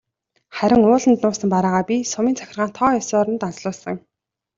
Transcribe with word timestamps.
Харин 0.59 0.81
ууланд 0.85 1.19
нуусан 1.23 1.49
бараагаа 1.53 1.83
би 1.89 1.97
сумын 2.11 2.37
захиргаанд 2.39 2.73
тоо 2.77 2.89
ёсоор 3.01 3.27
нь 3.31 3.41
данслуулсан. 3.41 3.97